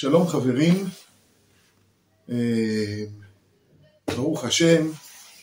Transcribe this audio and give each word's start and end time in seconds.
שלום 0.00 0.28
חברים, 0.28 0.84
אה, 2.30 3.04
ברוך 4.16 4.44
השם, 4.44 4.86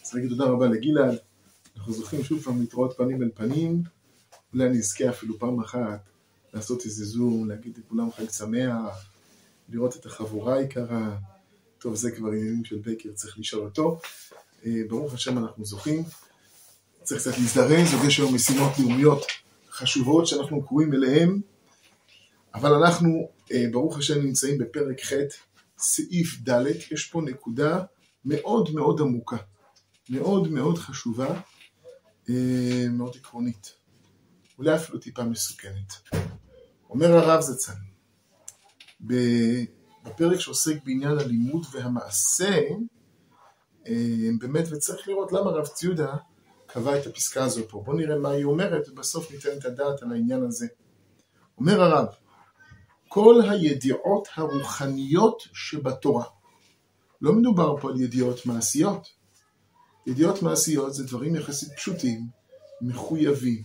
צריך 0.02 0.16
להגיד 0.16 0.30
תודה 0.30 0.46
רבה 0.46 0.68
לגלעד, 0.68 1.18
אנחנו 1.78 1.94
זוכים 1.94 2.24
שוב 2.24 2.44
פעם 2.44 2.60
להתראות 2.60 2.98
פנים 2.98 3.24
אל 3.24 3.30
פנים, 3.36 3.84
אולי 4.54 4.66
אני 4.66 4.78
אזכה 4.78 5.10
אפילו 5.10 5.40
פעם 5.40 5.60
אחת 5.60 6.00
לעשות 6.54 6.86
איזה 6.86 7.06
זום, 7.06 7.50
להגיד 7.50 7.78
לכולם 7.78 8.12
חג 8.12 8.30
שמח, 8.30 9.06
לראות 9.70 9.96
את 9.96 10.06
החבורה 10.06 10.56
היקרה, 10.56 11.18
טוב 11.78 11.96
זה 11.96 12.12
כבר 12.12 12.28
עניינים 12.28 12.66
של 12.66 12.78
בקר, 12.86 13.10
צריך 13.14 13.40
לשאול 13.40 13.66
אותו, 13.66 14.00
אה, 14.66 14.72
ברוך 14.90 15.14
השם 15.14 15.38
אנחנו 15.38 15.66
זוכים, 15.66 16.04
צריך 17.04 17.22
קצת 17.22 17.38
להזדרז, 17.38 17.94
עוד 17.94 18.06
יש 18.08 18.18
היום 18.20 18.36
משימות 18.36 18.72
לאומיות 18.80 19.26
חשובות 19.72 20.28
שאנחנו 20.28 20.66
קרואים 20.66 20.94
אליהן, 20.94 21.42
אבל 22.58 22.74
אנחנו, 22.74 23.30
אה, 23.52 23.66
ברוך 23.72 23.98
השם, 23.98 24.22
נמצאים 24.22 24.58
בפרק 24.58 25.04
ח', 25.04 25.14
סעיף 25.78 26.50
ד', 26.50 26.66
יש 26.92 27.06
פה 27.12 27.22
נקודה 27.22 27.84
מאוד 28.26 28.70
מאוד 28.74 29.02
עמוקה, 29.02 29.38
מאוד 30.10 30.48
מאוד 30.48 30.78
חשובה, 30.78 31.42
אה, 32.30 32.86
מאוד 32.90 33.16
עקרונית, 33.16 33.74
אולי 34.58 34.76
אפילו 34.76 35.00
טיפה 35.00 35.24
מסוכנת. 35.24 35.94
אומר 36.90 37.12
הרב 37.18 37.42
זצ"ל, 37.42 37.74
בפרק 39.02 40.40
שעוסק 40.40 40.84
בעניין 40.84 41.20
הלימוד 41.20 41.66
והמעשה, 41.72 42.60
אה, 43.88 44.30
באמת, 44.40 44.66
וצריך 44.72 45.08
לראות 45.08 45.32
למה 45.32 45.52
רב 45.52 45.68
ציודה 45.68 46.16
קבע 46.66 47.00
את 47.00 47.08
הפסקה 47.08 47.44
הזו 47.44 47.62
פה. 47.70 47.82
בואו 47.86 47.98
נראה 47.98 48.18
מה 48.18 48.30
היא 48.30 48.46
אומרת, 48.46 48.90
ובסוף 48.90 49.32
ניתן 49.32 49.58
את 49.60 49.66
הדעת 49.66 50.02
על 50.02 50.12
העניין 50.12 50.44
הזה. 50.44 50.68
אומר 51.58 51.82
הרב, 51.82 52.08
כל 53.08 53.42
הידיעות 53.50 54.28
הרוחניות 54.36 55.42
שבתורה. 55.54 56.24
לא 57.22 57.34
מדובר 57.34 57.78
פה 57.82 57.90
על 57.90 58.02
ידיעות 58.02 58.46
מעשיות. 58.46 59.08
ידיעות 60.08 60.42
מעשיות 60.42 60.94
זה 60.94 61.04
דברים 61.04 61.36
יחסית 61.36 61.70
פשוטים, 61.78 62.28
מחויבים. 62.82 63.62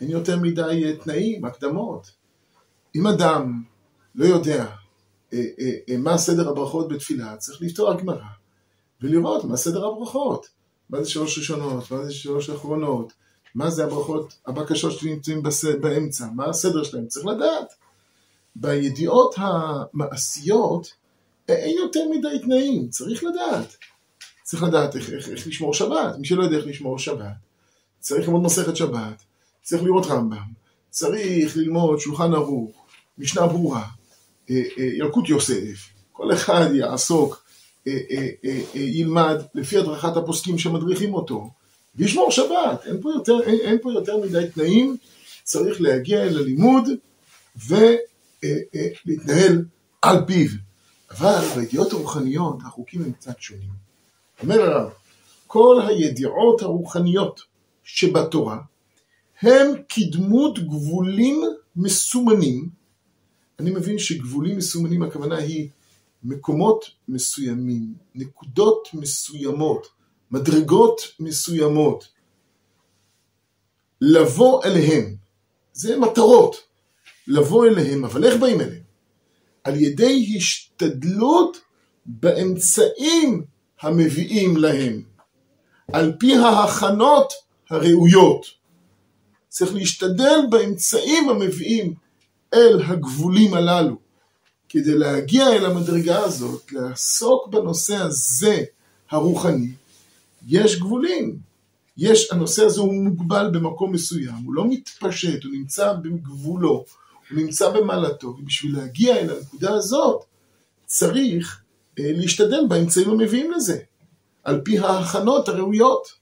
אין 0.00 0.10
יותר 0.10 0.38
מדי 0.38 0.82
אה, 0.84 0.96
תנאים, 0.96 1.44
הקדמות. 1.44 2.10
אם 2.96 3.06
אדם 3.06 3.62
לא 4.14 4.24
יודע 4.24 4.66
אה, 5.32 5.44
אה, 5.88 5.96
מה 5.98 6.18
סדר 6.18 6.48
הברכות 6.48 6.88
בתפילה, 6.88 7.36
צריך 7.36 7.62
לפתור 7.62 7.90
הגמרא 7.90 8.26
ולראות 9.02 9.44
מה 9.44 9.56
סדר 9.56 9.86
הברכות. 9.86 10.60
מה 10.90 11.02
זה 11.02 11.10
שלוש 11.10 11.38
ראשונות, 11.38 11.90
מה 11.90 12.04
זה 12.04 12.12
שלוש 12.12 12.50
אחרונות, 12.50 13.12
מה 13.54 13.70
זה 13.70 13.84
הברכות, 13.84 14.38
הבקשות 14.46 14.92
שנמצאים 14.92 15.42
באמצע, 15.80 16.26
מה 16.34 16.46
הסדר 16.46 16.82
שלהם, 16.82 17.06
צריך 17.06 17.26
לדעת. 17.26 17.74
בידיעות 18.56 19.34
המעשיות 19.38 20.92
אין 21.48 21.76
יותר 21.78 22.00
מדי 22.10 22.38
תנאים, 22.42 22.88
צריך 22.88 23.24
לדעת. 23.24 23.76
צריך 24.42 24.62
לדעת 24.62 24.96
איך, 24.96 25.10
איך, 25.10 25.28
איך 25.28 25.46
לשמור 25.46 25.74
שבת, 25.74 26.18
מי 26.18 26.26
שלא 26.26 26.42
יודע 26.42 26.56
איך 26.56 26.66
לשמור 26.66 26.98
שבת, 26.98 27.32
צריך 28.00 28.26
ללמוד 28.28 28.42
מסכת 28.42 28.76
שבת, 28.76 29.22
צריך 29.62 29.82
לראות 29.82 30.06
רמב"ם, 30.06 30.52
צריך 30.90 31.56
ללמוד 31.56 31.98
שולחן 31.98 32.34
ערוך, 32.34 32.86
משנה 33.18 33.46
ברורה, 33.46 33.84
אה, 34.50 34.62
אה, 34.78 34.84
ילקוט 34.84 35.28
יוסף, 35.28 35.88
כל 36.12 36.32
אחד 36.32 36.66
יעסוק, 36.74 37.44
אה, 37.86 37.98
ילמד 38.74 39.42
לפי 39.54 39.78
הדרכת 39.78 40.16
הפוסקים 40.16 40.58
שמדריכים 40.58 41.14
אותו, 41.14 41.50
וישמור 41.94 42.30
שבת, 42.30 42.86
אין 42.86 43.00
פה 43.02 43.10
יותר, 43.14 43.40
אין, 43.42 43.58
אין 43.60 43.78
פה 43.82 43.92
יותר 43.92 44.16
מדי 44.16 44.46
תנאים, 44.54 44.96
צריך 45.44 45.80
להגיע 45.80 46.22
אל 46.22 46.38
הלימוד, 46.38 46.88
ו... 47.68 47.74
אה, 48.44 48.56
אה, 48.74 48.88
להתנהל 49.04 49.64
על 50.02 50.24
פיו. 50.26 50.48
אבל 51.10 51.40
בידיעות 51.54 51.92
הרוחניות 51.92 52.56
החוקים 52.62 53.02
הם 53.02 53.12
קצת 53.12 53.40
שונים. 53.40 53.70
אומר 54.42 54.60
הרב, 54.60 54.90
כל 55.46 55.80
הידיעות 55.86 56.62
הרוחניות 56.62 57.40
שבתורה 57.84 58.58
הם 59.42 59.66
כדמות 59.88 60.58
גבולים 60.58 61.42
מסומנים. 61.76 62.68
אני 63.58 63.70
מבין 63.70 63.98
שגבולים 63.98 64.56
מסומנים 64.56 65.02
הכוונה 65.02 65.36
היא 65.36 65.68
מקומות 66.24 66.84
מסוימים, 67.08 67.94
נקודות 68.14 68.88
מסוימות, 68.94 69.86
מדרגות 70.30 71.00
מסוימות. 71.20 72.08
לבוא 74.00 74.64
אליהם, 74.64 75.16
זה 75.72 75.98
מטרות. 75.98 76.69
לבוא 77.28 77.66
אליהם, 77.66 78.04
אבל 78.04 78.24
איך 78.24 78.40
באים 78.40 78.60
אליהם? 78.60 78.82
על 79.64 79.80
ידי 79.80 80.34
השתדלות 80.36 81.58
באמצעים 82.06 83.42
המביאים 83.80 84.56
להם, 84.56 85.02
על 85.92 86.12
פי 86.18 86.36
ההכנות 86.36 87.32
הראויות. 87.70 88.46
צריך 89.48 89.74
להשתדל 89.74 90.40
באמצעים 90.50 91.28
המביאים 91.28 91.94
אל 92.54 92.82
הגבולים 92.82 93.54
הללו. 93.54 93.96
כדי 94.68 94.94
להגיע 94.94 95.48
אל 95.48 95.66
המדרגה 95.66 96.18
הזאת, 96.18 96.72
לעסוק 96.72 97.48
בנושא 97.48 97.96
הזה 97.96 98.64
הרוחני, 99.10 99.72
יש 100.46 100.80
גבולים. 100.80 101.38
יש, 101.96 102.32
הנושא 102.32 102.64
הזה 102.64 102.80
הוא 102.80 102.94
מוגבל 102.94 103.50
במקום 103.52 103.92
מסוים, 103.92 104.34
הוא 104.44 104.54
לא 104.54 104.64
מתפשט, 104.68 105.44
הוא 105.44 105.52
נמצא 105.52 105.92
בגבולו, 105.92 106.84
נמצא 107.32 107.70
במעלתו, 107.70 108.26
ובשביל 108.26 108.76
להגיע 108.76 109.16
אל 109.16 109.30
הנקודה 109.30 109.74
הזאת 109.74 110.24
צריך 110.86 111.62
אה, 111.98 112.12
להשתדל 112.12 112.60
באמצעים 112.68 113.10
המביאים 113.10 113.50
לזה, 113.50 113.78
על 114.44 114.60
פי 114.64 114.78
ההכנות 114.78 115.48
הראויות. 115.48 116.20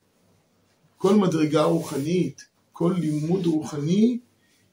כל 0.97 1.15
מדרגה 1.15 1.63
רוחנית, 1.63 2.45
כל 2.73 2.95
לימוד 2.99 3.47
רוחני, 3.47 4.19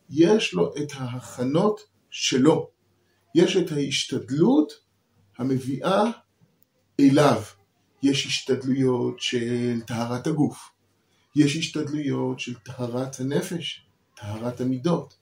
יש 0.09 0.53
לו 0.53 0.74
את 0.78 0.91
ההכנות 0.94 1.81
שלו. 2.09 2.69
יש 3.35 3.57
את 3.57 3.72
ההשתדלות 3.72 4.74
המביאה 5.38 6.03
אליו. 7.00 7.41
יש 8.03 8.25
השתדלויות 8.25 9.19
של 9.19 9.81
טהרת 9.88 10.28
הגוף, 10.28 10.69
יש 11.35 11.57
השתדלויות 11.57 12.40
של 12.40 12.53
טהרת 12.53 13.19
הנפש, 13.19 13.85
טהרת 14.16 14.62
המידות. 14.62 15.16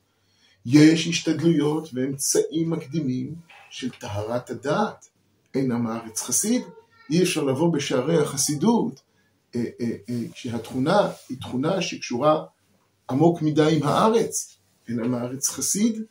יש 0.65 1.07
השתדלויות 1.07 1.89
ואמצעים 1.93 2.69
מקדימים 2.69 3.35
של 3.69 3.89
טהרת 3.89 4.49
הדעת. 4.49 5.07
אין 5.55 5.71
עם 5.71 5.87
הארץ 5.87 6.21
חסיד, 6.21 6.61
אי 7.09 7.23
אפשר 7.23 7.43
לבוא 7.43 7.73
בשערי 7.73 8.21
החסידות, 8.21 9.01
אה, 9.55 9.63
אה, 9.81 9.87
אה, 10.09 10.15
כשהתכונה 10.33 11.11
היא 11.29 11.37
תכונה 11.37 11.81
שקשורה 11.81 12.45
עמוק 13.09 13.41
מדי 13.41 13.75
עם 13.75 13.83
הארץ. 13.83 14.57
אין 14.87 14.99
עם 14.99 15.13
הארץ 15.13 15.49
חסיד. 15.49 16.03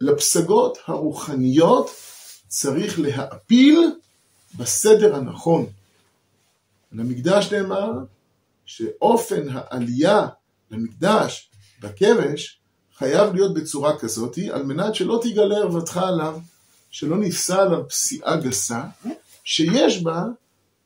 לפסגות 0.00 0.78
הרוחניות 0.86 1.90
צריך 2.48 2.98
להעפיל 2.98 3.90
בסדר 4.56 5.14
הנכון. 5.16 5.66
למקדש 6.92 7.52
נאמר 7.52 7.90
שאופן 8.64 9.46
העלייה 9.50 10.26
למקדש 10.70 11.50
בכבש 11.80 12.61
חייב 12.98 13.34
להיות 13.34 13.54
בצורה 13.54 13.98
כזאת, 13.98 14.38
על 14.52 14.62
מנת 14.62 14.94
שלא 14.94 15.20
תגלה 15.22 15.56
ערוותך 15.56 15.96
עליו, 15.96 16.38
שלא 16.90 17.18
נישא 17.18 17.60
עליו 17.60 17.88
פסיעה 17.88 18.36
גסה, 18.36 18.82
שיש 19.44 20.02
בה 20.02 20.24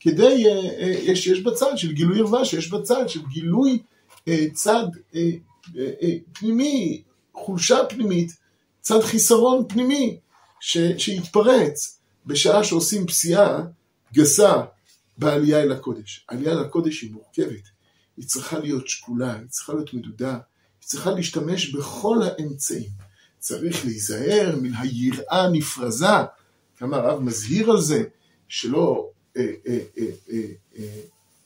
כדי, 0.00 0.46
אה, 0.46 0.52
אה, 0.52 0.94
יש, 1.02 1.26
יש 1.26 1.40
בצד 1.40 1.72
של 1.76 1.92
גילוי 1.92 2.18
ערווה, 2.18 2.44
שיש 2.44 2.70
בצד 2.70 3.08
של 3.08 3.20
גילוי 3.26 3.82
אה, 4.28 4.46
צד 4.52 4.86
פנימי, 6.32 7.02
חולשה 7.34 7.76
פנימית, 7.88 8.32
צד 8.80 9.00
חיסרון 9.00 9.64
פנימי, 9.68 10.18
ש, 10.60 10.78
שיתפרץ 10.98 11.98
בשעה 12.26 12.64
שעושים 12.64 13.06
פסיעה 13.06 13.60
גסה 14.14 14.62
בעלייה 15.18 15.62
אל 15.62 15.72
הקודש. 15.72 16.26
העלייה 16.28 16.52
אל 16.52 16.58
הקודש 16.58 17.02
היא 17.02 17.12
מורכבת, 17.12 17.62
היא 18.16 18.26
צריכה 18.26 18.58
להיות 18.58 18.88
שקולה, 18.88 19.34
היא 19.34 19.48
צריכה 19.48 19.72
להיות 19.72 19.94
מדודה, 19.94 20.38
צריכה 20.86 21.10
להשתמש 21.10 21.74
בכל 21.74 22.18
האמצעים. 22.22 22.88
צריך 23.38 23.84
להיזהר 23.84 24.56
מן 24.62 24.70
היראה 24.74 25.42
הנפרזה, 25.42 26.06
כמה 26.76 26.96
הרב 26.96 27.22
מזהיר 27.22 27.70
על 27.70 27.80
זה, 27.80 28.04
שלא 28.48 29.10
אה, 29.36 29.42
אה, 29.66 29.78
אה, 29.98 30.04
אה, 30.30 30.42
אה, 30.78 31.00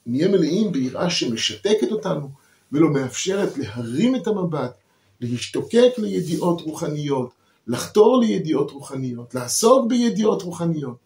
נהיה 0.07 0.29
מלאים 0.29 0.73
ביראה 0.73 1.11
שמשתקת 1.11 1.91
אותנו 1.91 2.31
ולא 2.73 2.91
מאפשרת 2.91 3.59
להרים 3.59 4.17
את 4.17 4.27
המבט, 4.27 4.73
להשתוקק 5.21 5.91
לידיעות 5.99 6.61
רוחניות, 6.61 7.31
לחתור 7.67 8.21
לידיעות 8.21 8.71
רוחניות, 8.71 9.35
לעסוק 9.35 9.89
בידיעות 9.89 10.43
רוחניות. 10.43 10.97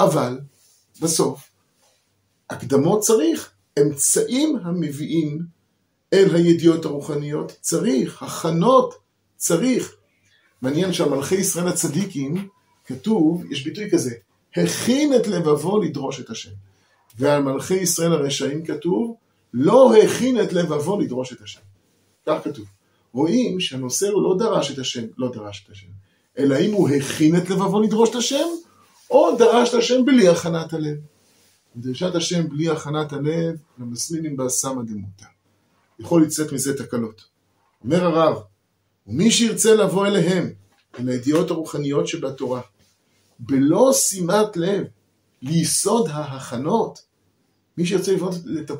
אבל 0.00 0.38
בסוף, 1.00 1.50
הקדמות 2.50 3.00
צריך, 3.00 3.50
אמצעים 3.80 4.56
המביאים 4.62 5.40
אל 6.14 6.34
הידיעות 6.34 6.84
הרוחניות 6.84 7.56
צריך, 7.60 8.22
הכנות 8.22 8.94
צריך. 9.36 9.96
מעניין 10.62 10.92
שעל 10.92 11.08
מלכי 11.08 11.34
ישראל 11.34 11.68
הצדיקים 11.68 12.48
כתוב, 12.86 13.52
יש 13.52 13.64
ביטוי 13.64 13.90
כזה, 13.90 14.14
הכין 14.56 15.14
את 15.16 15.26
לבבו 15.26 15.82
לדרוש 15.82 16.20
את 16.20 16.30
השם. 16.30 16.50
ועל 17.18 17.42
מלכי 17.42 17.74
ישראל 17.74 18.12
הרשעים 18.12 18.64
כתוב, 18.64 19.16
לא 19.54 19.96
הכין 19.96 20.40
את 20.40 20.52
לבבו 20.52 21.00
לדרוש 21.00 21.32
את 21.32 21.42
השם. 21.42 21.60
כך 22.26 22.38
כתוב. 22.44 22.64
רואים 23.12 23.60
שהנושא 23.60 24.08
הוא 24.08 24.22
לא 24.22 24.36
דרש 24.38 24.70
את 24.70 24.78
השם, 24.78 25.04
לא 25.18 25.32
דרש 25.32 25.64
את 25.64 25.72
השם, 25.72 25.88
אלא 26.38 26.56
אם 26.60 26.72
הוא 26.72 26.88
הכין 26.88 27.36
את 27.36 27.50
לבבו 27.50 27.82
לדרוש 27.82 28.10
את 28.10 28.14
השם, 28.14 28.46
או 29.10 29.36
דרש 29.38 29.68
את 29.68 29.74
השם 29.74 30.04
בלי 30.04 30.28
הכנת 30.28 30.72
הלב. 30.72 30.96
דרישת 31.76 32.14
השם 32.14 32.48
בלי 32.48 32.70
הכנת 32.70 33.12
הלב, 33.12 33.56
למסלילים 33.78 34.36
בה 34.36 34.48
סמא 34.48 34.82
דמותא. 34.82 35.33
יכול 35.98 36.22
לצאת 36.22 36.52
מזה 36.52 36.78
תקלות. 36.78 37.24
אומר 37.84 38.04
הרב, 38.04 38.42
ומי 39.06 39.30
שירצה 39.30 39.74
לבוא 39.74 40.06
אליהם, 40.06 40.52
אל 40.98 41.08
הידיעות 41.08 41.50
הרוחניות 41.50 42.08
שבתורה, 42.08 42.60
בלא 43.38 43.92
שימת 43.92 44.56
לב 44.56 44.86
ליסוד 45.42 46.08
ההכנות, 46.08 47.04
מי 47.76 47.86
שירצה 47.86 48.16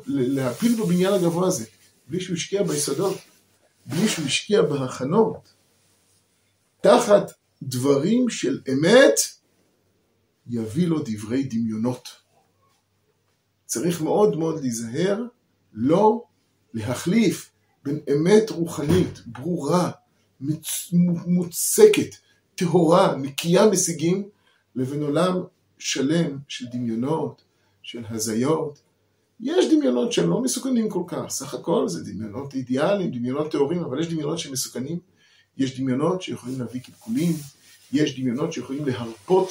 להפיל 0.07 0.81
בבניין 0.81 1.13
הגבוה 1.13 1.47
הזה, 1.47 1.65
בלי 2.07 2.21
שהוא 2.21 2.35
השקיע 2.35 2.63
ביסודות, 2.63 3.17
בלי 3.85 4.07
שהוא 4.07 4.25
השקיע 4.25 4.61
בהכנות, 4.61 5.53
תחת 6.81 7.31
דברים 7.63 8.29
של 8.29 8.61
אמת, 8.73 9.13
יביא 10.47 10.87
לו 10.87 10.99
דברי 11.05 11.43
דמיונות. 11.43 12.09
צריך 13.65 14.01
מאוד 14.01 14.35
מאוד 14.35 14.61
להיזהר 14.61 15.23
לא 15.73 16.23
להחליף 16.75 17.51
בין 17.83 17.99
אמת 18.11 18.49
רוחנית, 18.49 19.21
ברורה, 19.25 19.91
מוצקת, 21.27 22.15
טהורה, 22.55 23.15
נקייה 23.15 23.69
משיגים, 23.69 24.29
לבין 24.75 25.03
עולם 25.03 25.43
שלם 25.79 26.37
של 26.47 26.65
דמיונות, 26.71 27.41
של 27.83 28.03
הזיות. 28.09 28.79
יש 29.39 29.65
דמיונות 29.73 30.11
שהם 30.13 30.29
לא 30.29 30.41
מסוכנים 30.41 30.89
כל 30.89 31.03
כך, 31.07 31.29
סך 31.29 31.53
הכל 31.53 31.87
זה 31.87 32.03
דמיונות 32.03 32.53
אידיאליים, 32.53 33.11
דמיונות 33.11 33.51
טהורים, 33.51 33.83
אבל 33.83 33.99
יש 33.99 34.07
דמיונות 34.07 34.39
שמסוכנים. 34.39 34.99
יש 35.57 35.79
דמיונות 35.79 36.21
שיכולים 36.21 36.59
להביא 36.59 36.81
קלקולים, 36.81 37.33
יש 37.93 38.19
דמיונות 38.19 38.53
שיכולים 38.53 38.85
להרפות 38.85 39.49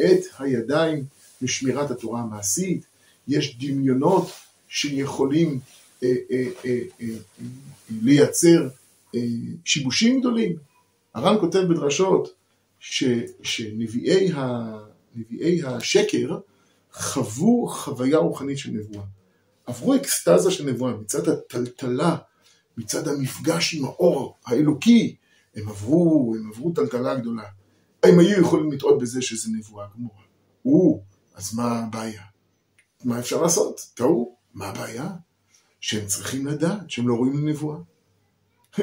את 0.00 0.20
הידיים 0.38 1.04
משמירת 1.42 1.90
התורה 1.90 2.20
המעשית, 2.20 2.86
יש 3.28 3.58
דמיונות 3.58 4.30
שיכולים 4.68 5.60
אה, 6.02 6.14
אה, 6.30 6.80
אה, 7.00 7.06
לייצר 8.02 8.68
שיבושים 9.64 10.20
גדולים. 10.20 10.56
הר"ן 11.14 11.40
כותב 11.40 11.58
בדרשות 11.58 12.34
ש, 12.80 13.04
שנביאי 13.42 14.32
ה, 14.32 14.78
השקר 15.66 16.38
חוו 16.92 17.68
חוויה 17.68 18.18
רוחנית 18.18 18.58
של 18.58 18.70
נבואה. 18.70 19.04
עברו 19.66 19.94
אקסטזה 19.94 20.50
של 20.50 20.66
נבואה, 20.70 20.92
מצד 20.92 21.28
הטלטלה, 21.28 22.16
מצד 22.76 23.08
המפגש 23.08 23.74
עם 23.74 23.84
האור 23.84 24.36
האלוקי, 24.46 25.16
הם 25.56 25.68
עברו, 25.68 26.34
הם 26.38 26.50
עברו 26.50 26.72
טלטלה 26.72 27.14
גדולה. 27.14 27.44
הם 28.02 28.18
היו 28.18 28.40
יכולים 28.40 28.72
לטעות 28.72 28.98
בזה 28.98 29.22
שזה 29.22 29.50
נבואה 29.52 29.86
גמורה. 29.94 30.22
או, 30.64 31.02
אז 31.34 31.54
מה 31.54 31.78
הבעיה? 31.78 32.22
מה 33.04 33.18
אפשר 33.18 33.42
לעשות? 33.42 33.80
טעו, 33.94 34.36
מה 34.54 34.66
הבעיה? 34.66 35.08
שהם 35.80 36.06
צריכים 36.06 36.46
לדעת 36.46 36.90
שהם 36.90 37.08
לא 37.08 37.14
רואים 37.14 37.46
לנבואה. 37.46 37.78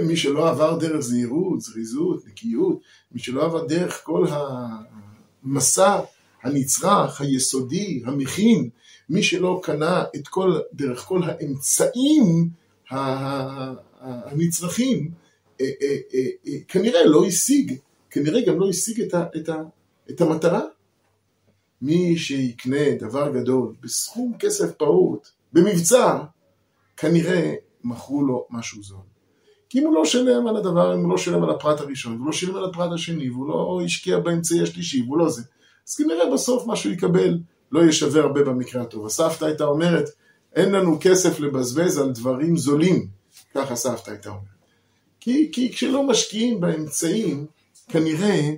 מי 0.01 0.18
שלא 0.18 0.50
עבר 0.50 0.77
דרך 0.77 1.00
זהירות, 1.00 1.62
זריזות, 1.62 2.27
נקיות, 2.27 2.80
מי 3.12 3.19
שלא 3.19 3.45
עבר 3.45 3.68
דרך 3.68 4.01
כל 4.03 4.25
המסע 5.44 6.00
הנצרך, 6.44 7.21
היסודי, 7.21 8.01
המכין, 8.06 8.69
מי 9.09 9.24
שלא 9.24 9.59
קנה 9.63 10.03
את 10.15 10.27
כל, 10.27 10.59
דרך 10.74 11.00
כל 11.00 11.21
האמצעים 11.24 12.50
הנצרכים, 14.01 15.12
אה, 15.62 15.65
אה, 15.81 15.98
אה, 16.13 16.57
כנראה 16.68 17.06
לא 17.06 17.25
השיג, 17.25 17.77
כנראה 18.09 18.45
גם 18.45 18.59
לא 18.59 18.69
השיג 18.69 19.01
את, 19.01 19.13
ה, 19.13 19.25
את, 19.36 19.50
ה, 19.50 19.56
את 20.09 20.21
המטרה. 20.21 20.62
מי 21.81 22.18
שיקנה 22.18 22.95
דבר 23.00 23.31
גדול 23.39 23.74
בסכום 23.83 24.33
כסף 24.39 24.71
פעוט, 24.71 25.27
במבצע, 25.53 26.18
כנראה 26.97 27.53
מכרו 27.83 28.24
לו 28.24 28.45
משהו 28.50 28.83
זול. 28.83 29.00
כי 29.69 29.80
אם 29.80 29.86
הוא 29.86 29.94
לא 29.94 30.06
שלם 30.06 30.47
על 30.47 30.57
הדבר, 30.57 30.95
אם 30.95 31.00
הוא 31.00 31.12
לא 31.12 31.18
שלם 31.18 31.44
על 31.44 31.50
הפרט 31.50 31.81
הראשון, 31.81 32.15
והוא 32.15 32.25
לא 32.25 32.31
שלם 32.31 32.56
על 32.56 32.65
הפרט 32.65 32.92
השני, 32.94 33.30
והוא 33.30 33.47
לא 33.47 33.81
השקיע 33.86 34.19
באמצעי 34.19 34.62
השלישי, 34.62 35.01
והוא 35.01 35.18
לא 35.18 35.30
זה, 35.30 35.42
אז 35.88 35.95
כנראה 35.95 36.33
בסוף 36.33 36.68
מה 36.68 36.75
שהוא 36.75 36.94
יקבל 36.94 37.38
לא 37.71 37.80
יהיה 37.80 37.92
שווה 37.92 38.21
הרבה 38.21 38.44
במקרה 38.44 38.81
הטוב. 38.81 39.06
הסבתא 39.06 39.45
הייתה 39.45 39.65
אומרת, 39.65 40.09
אין 40.56 40.71
לנו 40.71 40.97
כסף 41.01 41.39
לבזבז 41.39 41.97
על 41.97 42.12
דברים 42.12 42.57
זולים, 42.57 43.07
ככה 43.56 43.74
הסבתא 43.74 44.12
הייתה 44.12 44.30
אומרת. 44.30 44.45
כי, 45.19 45.50
כי 45.51 45.71
כשלא 45.71 46.07
משקיעים 46.07 46.62
באמצעים, 46.62 47.45
כנראה 47.89 48.51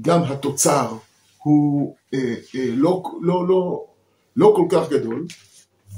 גם 0.00 0.22
התוצר 0.22 0.96
הוא 1.42 1.94
אה, 2.14 2.34
אה, 2.54 2.66
לא, 2.76 3.02
לא, 3.22 3.48
לא, 3.48 3.84
לא 4.36 4.52
כל 4.56 4.66
כך 4.70 4.90
גדול, 4.90 5.26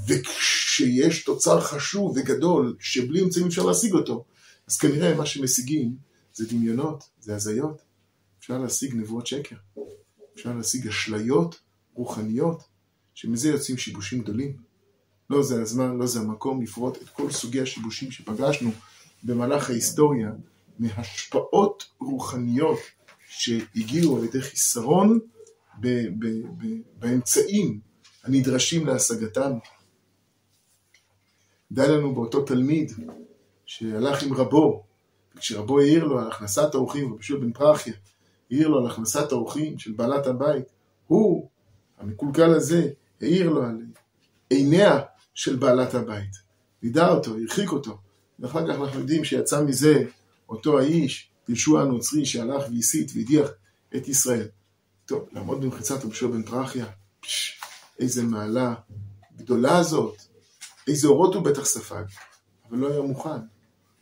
וכשיש 0.06 1.24
תוצר 1.24 1.60
חשוב 1.60 2.12
וגדול 2.16 2.76
שבלי 2.80 3.20
אמצעים 3.22 3.46
אפשר 3.46 3.62
להשיג 3.62 3.92
אותו, 3.92 4.24
אז 4.68 4.78
כנראה 4.78 5.14
מה 5.14 5.26
שמשיגים 5.26 5.96
זה 6.34 6.46
דמיונות, 6.48 7.04
זה 7.20 7.34
הזיות. 7.34 7.82
אפשר 8.38 8.58
להשיג 8.58 8.94
נבואות 8.94 9.26
שקר, 9.26 9.56
אפשר 10.34 10.54
להשיג 10.54 10.88
אשליות 10.88 11.60
רוחניות, 11.94 12.62
שמזה 13.14 13.48
יוצאים 13.48 13.78
שיבושים 13.78 14.22
גדולים. 14.22 14.56
לא 15.30 15.42
זה 15.42 15.62
הזמן, 15.62 15.96
לא 15.96 16.06
זה 16.06 16.20
המקום 16.20 16.62
לפרוט 16.62 17.02
את 17.02 17.08
כל 17.08 17.30
סוגי 17.30 17.60
השיבושים 17.60 18.10
שפגשנו 18.10 18.70
במהלך 19.22 19.70
ההיסטוריה 19.70 20.30
מהשפעות 20.78 21.84
רוחניות 22.00 22.78
שהגיעו 23.28 24.16
על 24.16 24.24
ידי 24.24 24.42
חיסרון 24.42 25.18
ב- 25.80 26.06
ב- 26.18 26.46
ב- 26.58 26.80
באמצעים 26.98 27.80
הנדרשים 28.24 28.86
להשגתם. 28.86 29.52
די 31.76 31.88
לנו 31.88 32.14
באותו 32.14 32.42
תלמיד 32.42 32.92
שהלך 33.66 34.22
עם 34.22 34.32
רבו, 34.32 34.82
וכשרבו 35.36 35.80
העיר 35.80 36.04
לו 36.04 36.18
על 36.18 36.28
הכנסת 36.28 36.74
האורחים, 36.74 37.16
שוב 37.20 37.40
בן 37.40 37.52
פרחיה, 37.52 37.94
העיר 38.50 38.68
לו 38.68 38.78
על 38.78 38.86
הכנסת 38.86 39.32
האורחים 39.32 39.78
של 39.78 39.92
בעלת 39.92 40.26
הבית, 40.26 40.64
הוא, 41.06 41.48
המקולקל 41.98 42.54
הזה, 42.54 42.88
העיר 43.20 43.50
לו 43.50 43.62
על 43.62 43.82
עיניה 44.50 45.00
של 45.34 45.56
בעלת 45.56 45.94
הבית. 45.94 46.30
נידע 46.82 47.08
אותו, 47.08 47.34
הרחיק 47.34 47.72
אותו. 47.72 47.98
ואחר 48.38 48.66
כך 48.68 48.80
אנחנו 48.80 49.00
יודעים 49.00 49.24
שיצא 49.24 49.64
מזה 49.64 50.04
אותו 50.48 50.78
האיש, 50.78 51.30
ישוע 51.48 51.82
הנוצרי, 51.82 52.26
שהלך 52.26 52.62
והסית 52.72 53.10
והדיח 53.14 53.48
את 53.96 54.08
ישראל. 54.08 54.48
טוב, 55.06 55.28
לעמוד 55.32 55.60
במחיצת 55.64 56.04
רבי 56.04 56.32
בן 56.32 56.42
פרחיה, 56.42 56.86
פש, 57.20 57.60
איזה 57.98 58.22
מעלה 58.22 58.74
גדולה 59.36 59.82
זאת, 59.82 60.16
איזה 60.86 61.08
אורות 61.08 61.34
הוא 61.34 61.44
בטח 61.44 61.64
ספג, 61.64 62.04
אבל 62.70 62.78
לא 62.78 62.90
היה 62.90 63.02
מוכן. 63.02 63.40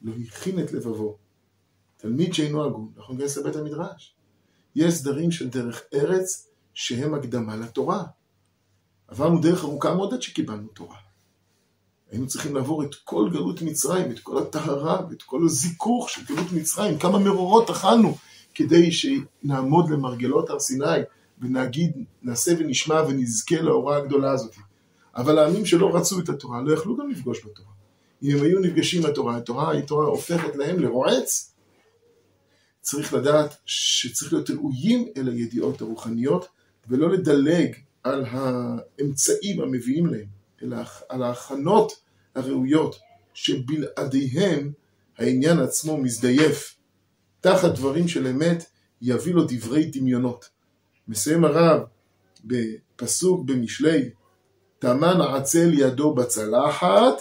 לא 0.02 0.12
הכין 0.26 0.60
את 0.60 0.72
לבבו. 0.72 1.16
תלמיד 1.96 2.34
שאינו 2.34 2.64
הגון, 2.64 2.92
אנחנו 2.96 3.14
ניכנס 3.14 3.36
לבית 3.36 3.56
המדרש. 3.56 4.14
יש 4.76 4.94
סדרים 4.94 5.30
של 5.30 5.48
דרך 5.48 5.82
ארץ 5.94 6.48
שהם 6.74 7.14
הקדמה 7.14 7.56
לתורה. 7.56 8.04
עברנו 9.08 9.40
דרך 9.40 9.64
ארוכה 9.64 9.94
מאוד 9.94 10.14
עד 10.14 10.22
שקיבלנו 10.22 10.68
תורה. 10.68 10.96
היינו 12.10 12.26
צריכים 12.26 12.54
לעבור 12.56 12.84
את 12.84 12.94
כל 12.94 13.28
גלות 13.32 13.62
מצרים, 13.62 14.10
את 14.10 14.18
כל 14.18 14.38
הטהרה 14.38 15.06
ואת 15.10 15.22
כל 15.22 15.40
הזיכוך 15.44 16.10
של 16.10 16.24
גלות 16.24 16.52
מצרים, 16.52 16.98
כמה 16.98 17.18
מרורות 17.18 17.70
אכלנו 17.70 18.16
כדי 18.54 18.90
שנעמוד 18.92 19.90
למרגלות 19.90 20.50
הר 20.50 20.60
סיני 20.60 21.00
ונגיד, 21.38 21.92
נעשה 22.22 22.52
ונשמע 22.58 23.02
ונזכה 23.08 23.60
להוראה 23.60 23.96
הגדולה 23.96 24.32
הזאת. 24.32 24.54
אבל 25.16 25.38
העמים 25.38 25.66
שלא 25.66 25.96
רצו 25.96 26.20
את 26.20 26.28
התורה 26.28 26.62
לא 26.62 26.74
יכלו 26.74 26.96
גם 26.96 27.10
לפגוש 27.10 27.46
בתורה. 27.46 27.72
אם 28.22 28.36
הם 28.36 28.42
היו 28.42 28.60
נפגשים 28.60 29.02
לתורה, 29.02 29.36
התורה, 29.36 29.72
התורה 29.72 30.06
הופכת 30.06 30.56
להם 30.56 30.78
לרועץ, 30.78 31.54
צריך 32.80 33.14
לדעת 33.14 33.56
שצריך 33.66 34.32
להיות 34.32 34.50
ראויים 34.50 35.08
אל 35.16 35.28
הידיעות 35.28 35.80
הרוחניות, 35.80 36.46
ולא 36.88 37.10
לדלג 37.10 37.74
על 38.02 38.24
האמצעים 38.28 39.60
המביאים 39.60 40.06
להם, 40.06 40.26
אלא 40.62 40.76
על 41.08 41.22
ההכנות 41.22 41.92
הראויות, 42.34 42.98
שבלעדיהם 43.34 44.72
העניין 45.18 45.58
עצמו 45.58 45.96
מזדייף. 45.96 46.76
תחת 47.40 47.74
דברים 47.74 48.08
של 48.08 48.26
אמת 48.26 48.64
יביא 49.02 49.34
לו 49.34 49.44
דברי 49.48 49.84
דמיונות. 49.84 50.48
מסיים 51.08 51.44
הרב 51.44 51.82
בפסוק 52.44 53.44
במשלי, 53.44 54.10
תמן 54.84 55.20
עצל 55.20 55.70
ידו 55.72 56.14
בצלחת, 56.14 57.14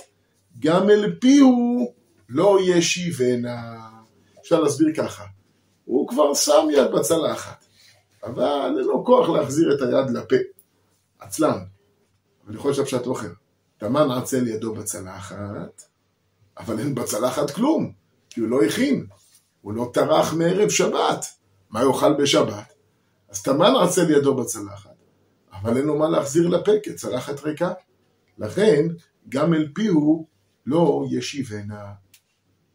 גם 0.60 0.90
אל 0.90 1.16
פיהו 1.22 1.94
לא 2.30 2.58
ישיבנה. 2.62 3.88
אפשר 4.42 4.62
להסביר 4.62 4.88
ככה, 4.98 5.24
הוא 5.86 6.08
כבר 6.08 6.34
שם 6.34 6.68
יד 6.72 6.92
בצלחת, 6.92 7.66
אבל 8.24 8.74
אין 8.78 8.86
לו 8.86 9.06
כוח 9.06 9.30
להחזיר 9.30 9.76
את 9.76 9.82
היד 9.82 10.10
לפה. 10.10 10.36
עצלן. 11.20 11.60
אבל 12.46 12.56
יכול 12.56 12.72
להיות 12.72 12.90
שהפשט 12.90 13.08
אוכל. 13.08 13.28
תמן 13.78 14.12
עצל 14.12 14.48
ידו 14.48 14.74
בצלחת, 14.74 15.84
אבל 16.58 16.80
אין 16.80 16.96
בצלחת 16.96 17.52
כלום, 17.52 17.92
כי 18.30 18.40
הוא 18.40 18.50
לא 18.50 18.64
הכין. 18.64 19.06
הוא 19.62 19.74
לא 19.74 19.92
טרח 19.94 20.34
מערב 20.34 20.70
שבת. 20.70 21.26
מה 21.70 21.84
יאכל 21.84 22.14
בשבת? 22.14 22.74
אז 23.30 23.44
תמן 23.44 23.74
עצל 23.84 24.12
ידו 24.12 24.36
בצלחת, 24.36 24.93
אבל 25.64 25.78
אין 25.78 25.86
לו 25.86 25.98
מה 25.98 26.10
להחזיר 26.10 26.48
לפה, 26.48 26.72
כי 26.84 26.94
צלחת 26.94 27.44
ריקה. 27.44 27.74
לכן, 28.38 28.88
גם 29.30 29.54
אל 29.54 29.68
פיהו 29.74 30.28
לא 30.66 31.06
ישיבנה. 31.12 31.94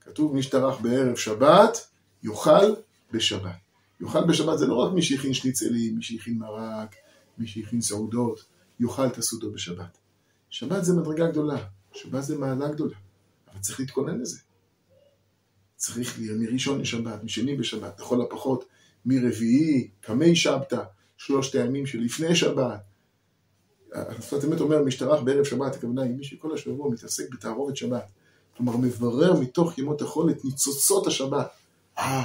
כתוב 0.00 0.34
מי 0.34 0.42
שטרח 0.42 0.80
בערב 0.80 1.16
שבת, 1.16 1.88
יאכל 2.22 2.74
בשבת. 3.12 3.56
יאכל 4.00 4.26
בשבת 4.26 4.58
זה 4.58 4.66
לא 4.66 4.74
רק 4.74 4.92
מי 4.92 5.02
שהכין 5.02 5.34
שניצלים, 5.34 5.96
מי 5.96 6.02
שהכין 6.02 6.38
מרק, 6.38 6.94
מי 7.38 7.46
שהכין 7.46 7.80
סעודות, 7.80 8.44
יאכל 8.80 9.06
את 9.06 9.18
הסעודות 9.18 9.52
בשבת. 9.52 9.98
שבת 10.50 10.84
זה 10.84 10.94
מדרגה 10.94 11.30
גדולה, 11.30 11.64
שבת 11.92 12.22
זה 12.22 12.38
מעלה 12.38 12.68
גדולה, 12.68 12.96
אבל 13.52 13.60
צריך 13.60 13.80
להתכונן 13.80 14.20
לזה. 14.20 14.38
צריך 15.76 16.18
להיות 16.18 16.38
מראשון 16.40 16.80
לשבת, 16.80 17.24
משני 17.24 17.56
בשבת, 17.56 18.00
לכל 18.00 18.22
הפחות 18.22 18.64
מרביעי, 19.04 19.88
קמי 20.00 20.36
שבתא, 20.36 20.82
שלושת 21.18 21.54
הימים 21.54 21.86
שלפני 21.86 22.34
שבת. 22.34 22.80
השפת 23.92 24.44
אמת 24.44 24.60
אומר, 24.60 24.82
משתרך 24.82 25.22
בערב 25.22 25.44
שבת, 25.44 25.74
הכוונה 25.76 26.02
היא 26.02 26.14
מי 26.14 26.24
שכל 26.24 26.54
השבוע 26.54 26.90
מתעסק 26.90 27.30
בתערובת 27.30 27.76
שבת. 27.76 28.04
כלומר, 28.56 28.76
מברר 28.76 29.40
מתוך 29.40 29.78
ימות 29.78 30.02
החול 30.02 30.30
את 30.30 30.44
ניצוצות 30.44 31.06
השבת. 31.06 31.48
אה, 31.98 32.24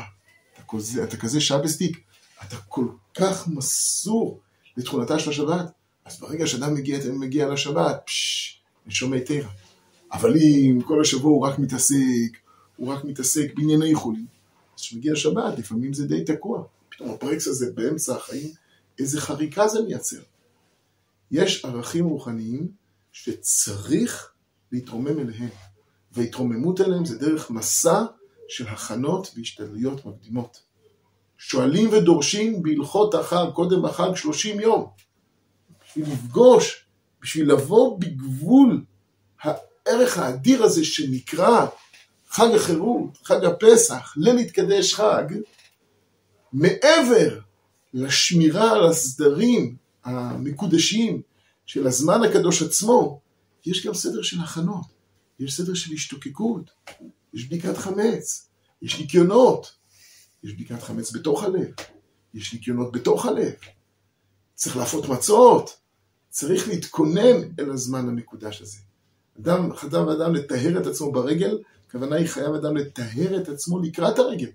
אתה 0.54 0.62
כזה, 0.70 1.04
אתה 1.04 1.18
כזה 1.18 1.42
שבסטיק, 1.42 2.00
אתה 2.48 2.56
כל 2.56 2.88
כך 3.18 3.48
מסור 3.48 4.40
לתכונתה 4.78 5.20
של 5.20 5.30
השבת, 5.30 5.72
אז 6.06 6.20
ברגע 6.20 6.48
שאדם 6.48 6.74
מגיע, 6.74 7.00
מגיע 7.14 7.50
לשבת, 7.50 8.02
פשש, 8.06 8.62
נשומי 8.86 9.22
תרא. 9.22 9.50
אבל 10.12 10.36
אם 10.38 10.80
כל 10.86 11.02
השבוע 11.02 11.32
הוא 11.32 11.46
רק 11.46 11.60
מתעסק, 11.60 12.38
הוא 12.76 12.94
רק 12.94 13.04
מתעסק 13.04 13.52
בענייני 13.56 13.96
חולים, 13.96 14.26
אז 14.76 14.82
כשמגיע 14.82 15.16
שבת, 15.16 15.60
לפעמים 15.60 15.94
זה 15.94 16.08
די 16.08 16.24
תקוע. 16.24 16.64
פתאום 16.90 17.10
הפרקס 17.10 17.48
הזה 17.48 17.72
באמצע 17.76 18.16
החיים, 18.16 18.50
איזה 19.00 19.22
חריקה 19.22 19.68
זה 19.68 19.82
מייצר. 19.82 20.22
יש 21.32 21.66
ערכים 21.66 22.06
רוחניים 22.06 22.68
שצריך 23.12 24.32
להתרומם 24.72 25.20
אליהם, 25.20 25.50
וההתרוממות 26.12 26.82
אליהם 26.82 27.06
זה 27.06 27.18
דרך 27.18 27.50
מסע 27.50 28.04
של 28.48 28.68
הכנות 28.68 29.32
והשתדלויות 29.36 30.06
מקדימות. 30.06 30.62
שואלים 31.38 31.90
ודורשים 31.94 32.64
בהלכות 32.64 33.14
החג, 33.14 33.46
קודם 33.54 33.86
החג 33.86 34.16
30 34.16 34.60
יום. 34.60 34.90
בשביל 35.86 36.06
לפגוש, 36.14 36.86
בשביל 37.22 37.52
לבוא 37.52 38.00
בגבול 38.00 38.84
הערך 39.42 40.18
האדיר 40.18 40.64
הזה 40.64 40.86
שנקרא 40.86 41.66
חג 42.30 42.50
החירות, 42.56 43.18
חג 43.24 43.46
הפסח, 43.46 44.14
ללהתקדש 44.18 44.94
חג, 44.94 45.24
מעבר 46.54 47.40
לשמירה 47.94 48.72
על 48.72 48.90
הסדרים 48.90 49.76
המקודשים 50.04 51.22
של 51.66 51.88
הזמן 51.88 52.24
הקדוש 52.24 52.62
עצמו, 52.62 53.20
יש 53.66 53.86
גם 53.86 53.94
סדר 53.94 54.22
של 54.22 54.40
הכנות, 54.40 54.86
יש 55.40 55.58
סדר 55.58 55.74
של 55.74 55.94
השתוקקות, 55.94 56.72
יש 57.34 57.46
בדיקת 57.46 57.78
חמץ, 57.78 58.48
יש 58.82 59.00
ניקיונות, 59.00 59.72
יש 60.44 60.54
בדיקת 60.54 60.84
חמץ 60.84 61.12
בתוך 61.12 61.44
הלב, 61.44 61.72
יש 62.34 62.54
ניקיונות 62.54 62.92
בתוך 62.92 63.26
הלב, 63.26 63.54
צריך 64.56 64.78
להפות 64.78 65.10
מצות, 65.10 65.78
צריך 66.30 66.68
להתכונן 66.68 67.42
אל 67.60 67.72
הזמן 67.72 68.10
המקודש 68.10 68.62
הזה. 68.62 68.78
אדם, 69.40 69.76
חדם 69.76 70.10
אדם 70.10 70.36
לטהר 70.36 70.82
את 70.82 70.88
עצמו 70.88 71.12
ברגל, 71.12 71.58
הכוונה 71.88 72.16
היא 72.16 72.28
חייב 72.28 72.54
אדם 72.54 72.78
לטהר 72.78 73.42
את 73.42 73.50
עצמו 73.50 73.80
לקראת 73.80 74.20
הרגל, 74.20 74.50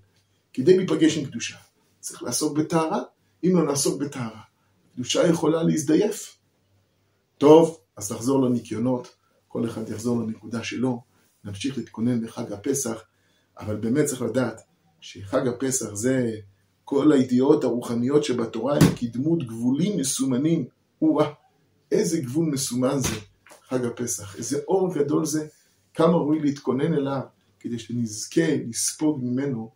כדי 0.53 0.77
להיפגש 0.77 1.17
עם 1.17 1.25
קדושה. 1.25 1.57
צריך 2.01 2.23
לעסוק 2.23 2.59
בטהרה, 2.59 3.03
אם 3.45 3.53
לא 3.57 3.67
נעסוק 3.67 4.01
בטהרה, 4.01 4.41
קדושה 4.95 5.27
יכולה 5.27 5.63
להזדייף. 5.63 6.39
טוב, 7.39 7.81
אז 7.97 8.13
נחזור 8.13 8.43
לניקיונות, 8.43 9.09
כל 9.49 9.67
אחד 9.67 9.89
יחזור 9.89 10.21
לנקודה 10.21 10.65
שלו, 10.65 11.03
נמשיך 11.45 11.79
להתכונן 11.79 12.25
לחג 12.25 12.53
הפסח, 12.53 13.03
אבל 13.59 13.77
באמת 13.77 14.05
צריך 14.05 14.23
לדעת 14.23 14.61
שחג 15.01 15.49
הפסח 15.49 15.95
זה 15.95 16.31
כל 16.85 17.13
הידיעות 17.13 17.65
הרוחניות 17.65 18.25
שבתורה 18.25 18.77
הם 18.77 18.95
כדמות 18.97 19.47
גבולים 19.47 20.01
מסומנים. 20.01 20.65
או-אה, 21.03 21.33
איזה 21.93 22.21
גבול 22.21 22.51
מסומן 22.51 22.99
זה 22.99 23.15
חג 23.69 23.85
הפסח, 23.85 24.37
איזה 24.37 24.61
אור 24.69 24.95
גדול 24.95 25.25
זה, 25.25 25.47
כמה 25.95 26.13
ראוי 26.13 26.41
להתכונן 26.41 26.95
אליו 26.95 27.21
כדי 27.61 27.79
שנזכה 27.79 28.57
לספוג 28.69 29.21
ממנו 29.23 29.71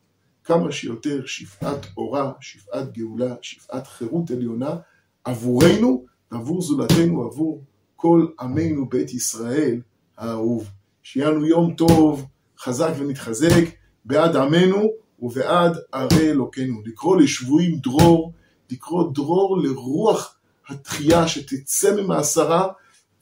כמה 0.44 0.72
שיותר 0.72 1.26
שפעת 1.26 1.86
אורה, 1.96 2.32
שפעת 2.40 2.92
גאולה, 2.92 3.34
שפעת 3.42 3.86
חירות 3.86 4.30
עליונה 4.30 4.76
עבורנו 5.24 6.04
ועבור 6.32 6.62
זולתנו, 6.62 7.22
עבור 7.24 7.64
כל 7.96 8.26
עמנו 8.40 8.88
בית 8.88 9.14
ישראל 9.14 9.80
האהוב. 10.18 10.68
שיהיה 11.02 11.30
לנו 11.30 11.46
יום 11.46 11.74
טוב, 11.74 12.26
חזק 12.58 12.92
ונתחזק, 12.98 13.64
בעד 14.04 14.36
עמנו 14.36 14.88
ובעד 15.20 15.76
ערי 15.92 16.30
אלוקינו. 16.30 16.82
לקרוא 16.84 17.16
לשבויים 17.16 17.78
דרור, 17.78 18.32
לקרוא 18.70 19.12
דרור 19.14 19.62
לרוח 19.62 20.36
התחייה 20.68 21.28
שתצא 21.28 21.96
ממאסרה 21.96 22.68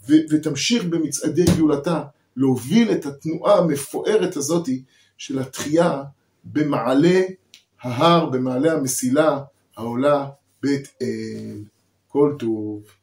ותמשיך 0.09 0.85
במצעדי 0.85 1.45
גאולתה, 1.59 2.03
להוביל 2.37 2.93
את 2.93 3.07
התנועה 3.07 3.59
המפוארת 3.59 4.37
הזאתי 4.37 4.83
של 5.19 5.39
התחייה 5.39 6.03
במעלה 6.45 7.21
ההר, 7.81 8.31
במעלה 8.31 8.73
המסילה 8.73 9.41
העולה 9.77 10.29
בית 10.63 10.89
אל. 11.03 11.65
כל 12.09 12.35
טוב. 12.39 13.00